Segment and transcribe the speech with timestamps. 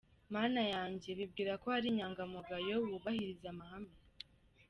[0.33, 1.09] Mana yanjye!
[1.17, 3.93] Bibwira ko ari inyangamugayo wubahiriza amahame.